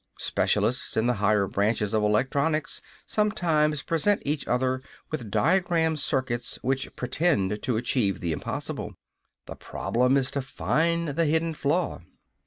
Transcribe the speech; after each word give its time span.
Specialists 0.17 0.97
in 0.97 1.05
the 1.05 1.13
higher 1.21 1.45
branches 1.45 1.93
of 1.93 2.01
electronics 2.01 2.81
sometimes 3.05 3.83
present 3.83 4.19
each 4.25 4.47
other 4.47 4.81
with 5.11 5.29
diagrammed 5.29 5.99
circuits 5.99 6.57
which 6.63 6.95
pretend 6.95 7.61
to 7.61 7.77
achieve 7.77 8.19
the 8.19 8.31
impossible. 8.31 8.95
The 9.45 9.55
problem 9.57 10.17
is 10.17 10.31
to 10.31 10.41
find 10.41 11.09
the 11.09 11.25
hidden 11.25 11.53
flaw. 11.53 12.01